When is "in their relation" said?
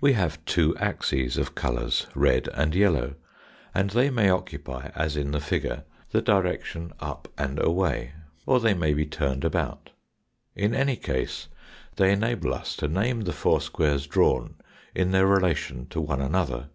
14.96-15.86